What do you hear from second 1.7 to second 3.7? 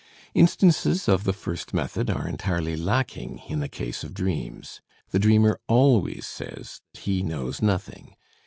method are entirely lacking in the